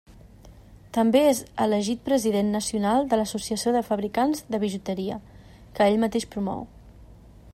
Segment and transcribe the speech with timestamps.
[0.97, 5.21] També és elegit president nacional de l'Associació de Fabricants de Bijuteria,
[5.77, 6.69] que ell mateix promou.